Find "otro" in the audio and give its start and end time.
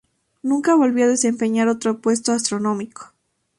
1.67-1.99